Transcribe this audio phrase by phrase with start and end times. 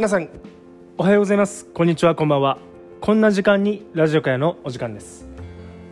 [0.00, 0.30] 皆さん
[0.96, 1.66] おはようございます。
[1.66, 2.14] こんにちは。
[2.14, 2.56] こんばんは。
[3.02, 5.28] こんな時間にラジオ会のお時間です。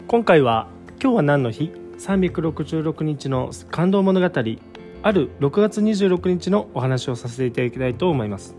[0.07, 4.27] 今回は今日は何の日？366日の感動物語。
[4.27, 8.57] ある6月26日のお話をさせていただきたいと思います。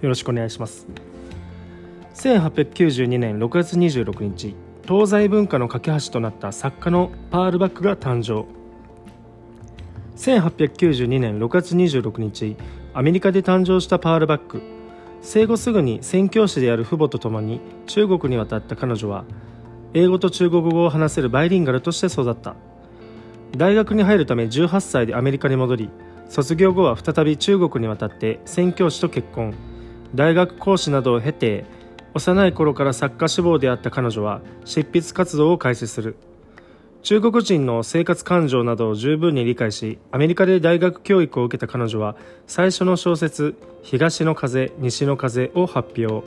[0.00, 0.86] よろしくお願いします。
[2.14, 4.56] 1892年6月26日
[4.88, 8.48] 東西文化の架け橋となった作家のパールバックが誕生。
[10.16, 12.56] 1892年6月26日
[12.96, 14.62] アメリカで誕生したパールバック。
[15.20, 19.24] 生後すぐに宣教師である父母と共に中国に渡った彼女は
[19.94, 22.54] 英語と中国語を話せるバイリンガルとして育った。
[23.56, 25.90] 大学に入るため18歳でアメリカに戻り
[26.28, 29.54] 卒業後は再び中国に渡って宣教師と結婚。
[30.14, 31.64] 大学講師などを経て
[32.14, 36.16] 幼い頃から作家志望であった彼女は執筆活動を開始する。
[37.04, 46.26] 中国人の生活感情などを十分に理解しアメリカで大学教育を受けた彼女は最初の小説「東の風西の風」を発表。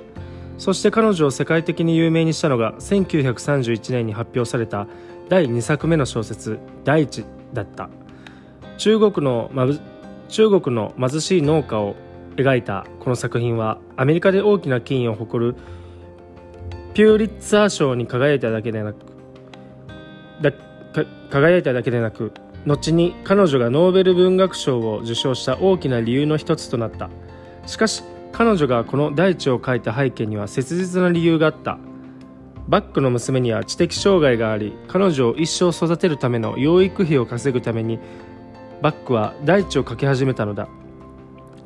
[0.60, 4.86] そして彼女を世界的に有名にしたのが1931年に発表された
[5.30, 7.90] 第2作目の小説「大地」だった。
[8.78, 9.50] 中国の
[10.30, 11.96] 中国の貧しい農家を
[12.36, 15.56] 描いたこの作品はアメリカで大きな権威を誇る
[16.94, 18.98] ピューリッツァー賞に輝いただけでなく
[20.42, 20.52] だ
[21.30, 22.34] 輝いただけでなく
[22.66, 27.10] 後に彼女がノーベル文学賞を受賞した大きな理由の一つとなった。
[27.66, 31.78] しかし彼女がこの大地を書いた背景には切実な理由があった。
[32.68, 38.00] バックの娘には知的障害があり彼女を一生育てるための養育費を稼ぐために
[38.82, 40.68] バックは大地を書き始めたのだ。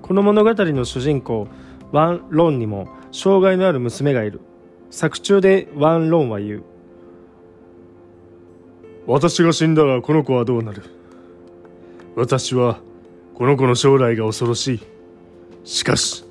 [0.01, 1.47] この物語の主人公
[1.91, 4.41] ワン・ロンにも障害のある娘がいる。
[4.91, 6.63] 作中でワン・ロンは言う。
[9.07, 10.83] 私が死んだらこの子はどうなる？
[12.15, 12.79] 私は
[13.35, 14.79] この子の将来が恐ろしい。
[15.63, 16.23] しかし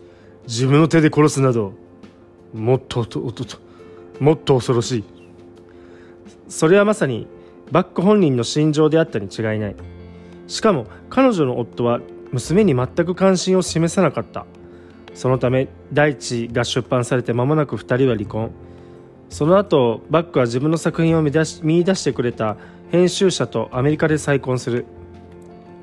[0.46, 1.72] 自分の手で殺すなど
[2.52, 3.44] もっととと
[4.18, 5.04] もっと恐ろしい。
[6.48, 7.26] それはまさに
[7.70, 9.76] バック本人の心情であったに違いない。
[10.46, 12.00] しかも彼女の夫は
[12.32, 14.46] 娘に全く関心を示さなかった。
[15.14, 18.52] そのため第一が出版されて間もなく2人は離婚。
[19.30, 22.56] その後バックは自分の作品を見出し見出してくれた
[22.90, 24.84] 編集者とアメリカで再婚する。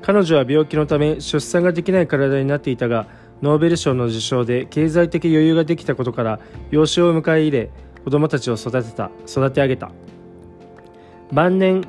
[0.02, 3.06] 彼女は病気のため出産ができない体になっていたが
[3.42, 7.70] ノーベル賞の受賞で経済的余裕ができたことから養子を迎え入れ
[8.04, 9.90] 子供たちを育てた育て上げた。
[11.32, 11.84] 晩年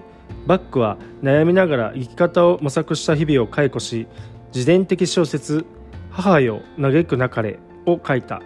[0.48, 4.08] バックは悩みながら生き方を模索した日々を解雇し
[4.54, 5.66] 自伝的小説
[6.10, 8.42] 「母よ嘆くなかれ」を書いた。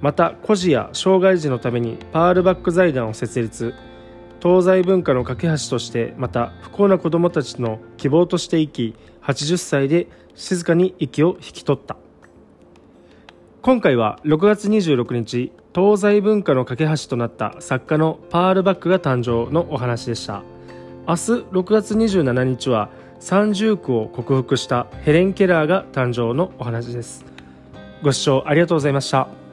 [0.00, 3.74] また孤児や障害児のためにパールバック財団を設立。
[4.40, 11.96] 東西文化の架け橋としてまた不幸な子どもたちの希望として生き80歳で静かに息を引き取った。
[13.60, 20.42] 今回は6月26日東西文化の架け橋となった作家のパールバックが誕生のお話でした。
[21.08, 21.20] 明日
[21.50, 27.24] 6月27日は三重苦を克服したヘレン・ケラーが誕生のお話です。
[28.02, 29.47] ご視聴ありがとうございました。